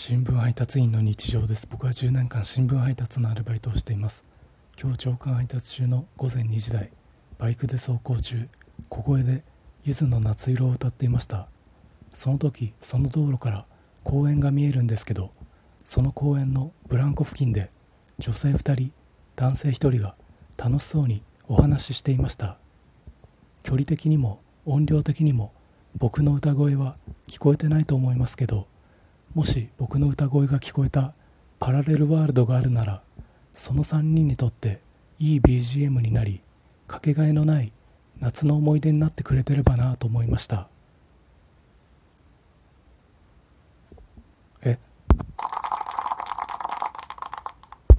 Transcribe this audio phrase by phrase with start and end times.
[0.00, 1.66] 新聞配達員の日常です。
[1.68, 4.22] 僕は10年間新聞配達のアルバイトをしています。
[4.80, 6.92] 今日朝刊配達中の午前2時台。
[7.36, 8.48] バイクで走行中。
[8.88, 9.42] 小声で
[9.82, 11.48] ゆずの夏色を歌っていました。
[12.12, 13.66] その時その道路から
[14.04, 15.32] 公園が見えるんですけど
[15.84, 17.68] その公園のブランコ付近で
[18.20, 18.92] 女性2人
[19.34, 20.14] 男性1人が
[20.56, 22.56] 楽しそうにお話ししていました。
[23.64, 25.52] 距離的にも音量的にも
[25.96, 28.68] 僕の歌声は聞こえてないと思いますけど
[29.38, 31.14] もし僕の歌声が聞こえた
[31.60, 33.02] パラレルワールドがあるなら
[33.54, 34.80] その3人にとって
[35.20, 36.40] いい BGM になり
[36.88, 37.70] かけがえのない
[38.18, 40.66] 夏の思い出になってくれてればなと思いました。